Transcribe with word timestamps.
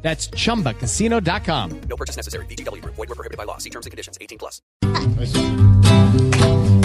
That's 0.00 0.30
chumbacasino.com. 0.30 1.80
No 1.88 1.96
purchase 1.96 2.16
necessary. 2.16 2.46
BGW. 2.46 2.82
Void 2.84 2.96
were 2.96 3.14
prohibited 3.14 3.36
by 3.36 3.44
law. 3.44 3.58
See 3.58 3.70
terms 3.70 3.84
and 3.84 3.90
conditions. 3.90 4.16
18 4.20 4.38
plus. 4.38 4.62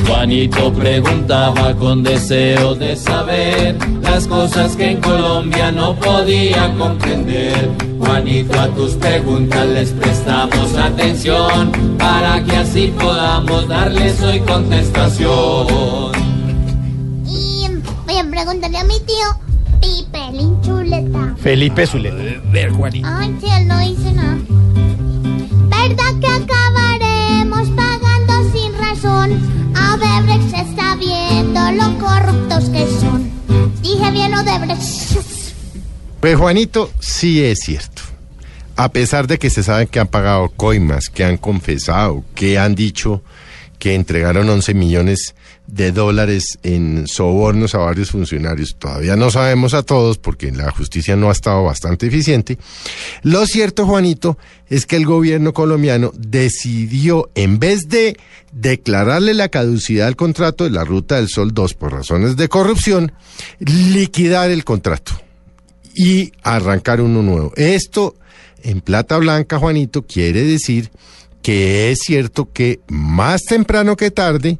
Juanito 0.07 0.71
preguntaba 0.73 1.73
con 1.75 2.03
deseo 2.03 2.75
de 2.75 2.95
saber 2.95 3.75
las 4.02 4.27
cosas 4.27 4.75
que 4.75 4.91
en 4.91 5.02
Colombia 5.02 5.71
no 5.71 5.95
podía 5.95 6.73
comprender. 6.77 7.69
Juanito, 7.99 8.59
a 8.59 8.67
tus 8.69 8.93
preguntas 8.95 9.66
les 9.67 9.91
prestamos 9.91 10.75
atención 10.75 11.71
para 11.97 12.43
que 12.43 12.55
así 12.55 12.93
podamos 12.99 13.67
darles 13.67 14.21
hoy 14.21 14.39
contestación. 14.41 16.11
Y 17.25 17.67
voy 18.05 18.17
a 18.17 18.30
preguntarle 18.30 18.77
a 18.77 18.83
mi 18.83 18.99
tío 18.99 19.52
Pipe 19.83 20.33
Chuleta. 20.61 21.35
Felipe 21.37 21.85
Zuleta. 21.85 22.41
Ver, 22.51 22.71
Juanito. 22.71 23.05
Ay, 23.11 23.35
si 23.41 23.47
él 23.47 23.67
no 23.67 23.79
dice 23.79 24.13
nada. 24.13 24.37
¿Verdad 25.67 26.19
que 26.21 26.27
acabaremos 26.27 27.69
pagando 27.71 28.51
sin 28.53 28.73
razón? 28.77 29.73
Odebrecht 29.75 30.49
se 30.49 30.61
está 30.61 30.95
viendo 30.95 31.59
lo 31.73 31.99
corruptos 31.99 32.69
que 32.69 32.88
son. 32.88 33.30
Dije 33.81 34.11
bien 34.11 34.33
Odebrecht. 34.33 35.17
Pues 36.21 36.38
Juanito, 36.38 36.89
sí 37.02 37.43
es 37.43 37.59
cierto. 37.59 38.03
A 38.77 38.89
pesar 38.89 39.27
de 39.27 39.38
que 39.38 39.49
se 39.49 39.63
sabe 39.63 39.88
que 39.88 39.99
han 39.99 40.08
pagado 40.08 40.47
coimas, 40.55 41.09
que 41.09 41.25
han 41.25 41.36
confesado, 41.36 42.23
que 42.36 42.58
han 42.58 42.73
dicho 42.73 43.21
que 43.84 43.95
entregaron 43.95 44.50
11 44.50 44.76
millones 44.76 45.36
de 45.67 45.92
dólares 45.92 46.58
en 46.64 47.06
sobornos 47.06 47.76
a 47.76 47.80
varios 47.80 48.12
funcionarios. 48.12 48.78
Todavía 48.80 49.17
no 49.17 49.30
sabemos 49.30 49.73
a 49.73 49.84
todos 49.84 50.17
porque 50.17 50.53
la 50.53 50.72
justicia 50.72 51.17
no 51.17 51.28
ha 51.28 51.34
estado 51.34 51.66
bastante 51.66 52.08
eficiente. 52.08 52.58
Lo 53.23 53.45
cierto, 53.45 53.86
Juanito, 53.86 54.38
es 54.70 54.86
que 54.86 54.95
el 54.95 55.06
gobierno 55.06 55.52
colombiano 55.52 56.14
decidió, 56.17 57.30
en 57.36 57.59
vez 57.59 57.89
de 57.89 58.16
declararle 58.54 59.34
la 59.34 59.50
caducidad 59.50 60.08
al 60.08 60.16
contrato 60.16 60.64
de 60.64 60.70
la 60.70 60.86
Ruta 60.86 61.17
del 61.17 61.28
Sol 61.28 61.54
2 61.54 61.73
por 61.73 61.92
razones 61.92 62.38
de 62.38 62.48
corrupción, 62.48 63.11
liquidar 63.59 64.50
el 64.50 64.64
contrato 64.64 65.11
y 65.94 66.31
arrancar 66.42 67.02
uno 67.02 67.22
nuevo. 67.22 67.52
Esto, 67.58 68.16
en 68.64 68.80
plata 68.80 69.17
blanca, 69.17 69.59
Juanito, 69.59 70.04
quiere 70.04 70.44
decir 70.44 70.89
que 71.44 71.91
es 71.91 71.99
cierto 71.99 72.52
que 72.52 72.80
más 72.88 73.44
temprano 73.44 73.95
que 73.95 74.09
tarde, 74.09 74.58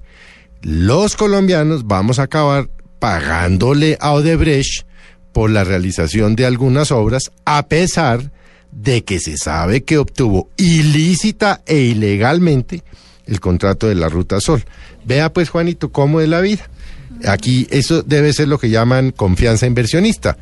los 0.62 1.16
colombianos 1.16 1.88
vamos 1.88 2.20
a 2.20 2.23
acabar 2.23 2.70
pagándole 3.00 3.98
a 4.00 4.12
Odebrecht 4.12 4.86
por 5.31 5.50
la 5.50 5.64
realización 5.64 6.36
de 6.36 6.45
algunas 6.45 6.92
obras, 6.92 7.31
a 7.45 7.67
pesar 7.67 8.31
de 8.72 9.04
que 9.04 9.20
se 9.20 9.38
sabe 9.38 9.84
que 9.84 9.98
obtuvo 9.98 10.50
ilícita 10.58 11.61
e 11.66 11.78
ilegalmente 11.80 12.84
el 13.26 13.39
contrato 13.39 13.88
de 13.88 13.95
la 13.95 14.09
Ruta 14.09 14.39
Sol. 14.39 14.64
Vea 15.06 15.31
pues, 15.31 15.50
Juanito, 15.50 15.92
cómo 15.92 16.22
es 16.22 16.30
la 16.30 16.42
vida. 16.42 16.70
Aquí 17.26 17.67
eso 17.72 18.04
debe 18.04 18.34
ser 18.34 18.48
lo 18.48 18.59
que 18.59 18.70
llaman 18.70 19.11
confianza 19.11 19.66
inversionista. 19.66 20.38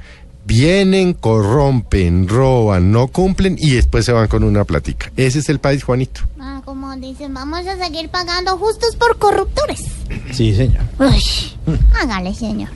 Vienen, 0.46 1.13
corrompen, 1.13 2.28
roban, 2.28 2.91
no 2.91 3.07
cumplen 3.07 3.56
y 3.59 3.72
después 3.72 4.06
se 4.06 4.12
van 4.12 4.28
con 4.28 4.44
una 4.44 4.63
platica. 4.66 5.12
Ese 5.16 5.40
es 5.40 5.50
el 5.50 5.59
país, 5.59 5.84
Juanito. 5.84 6.22
Ah, 6.40 6.62
como 6.66 6.96
dicen, 6.96 7.34
vamos 7.34 7.66
a 7.68 7.78
seguir 7.78 8.09
pagando 8.09 8.57
justos 8.57 8.96
por 8.96 9.18
corruptores. 9.18 9.85
Sí, 10.31 10.56
señor. 10.56 10.84
Uy, 11.00 11.24
hágale, 11.94 12.34
señor. 12.34 12.69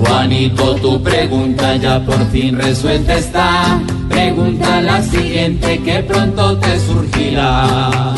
Juanito, 0.00 0.74
tu 0.76 1.02
pregunta 1.02 1.76
ya 1.76 2.04
por 2.04 2.26
fin 2.30 2.56
resuelta 2.56 3.14
está. 3.16 3.80
Pregunta 4.08 4.80
la 4.80 5.02
siguiente 5.02 5.82
que 5.82 6.02
pronto 6.02 6.58
te 6.58 6.80
surgirá. 6.80 8.14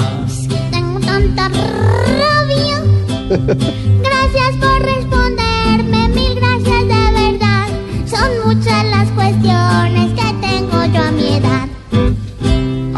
Tengo 0.70 1.00
tanta 1.00 1.48
rabia. 1.48 2.82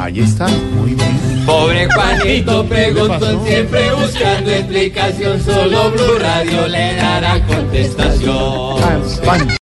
Ahí 0.07 0.21
está, 0.21 0.47
muy 0.47 0.95
bien. 0.95 1.45
Pobre 1.45 1.89
Juanito 1.91 2.65
preguntó 2.67 3.45
siempre 3.45 3.93
buscando 3.93 4.53
explicación, 4.53 5.41
solo 5.43 5.91
Blue 5.91 6.19
Radio 6.21 6.69
le 6.69 6.95
dará 6.95 7.45
contestación. 7.45 9.03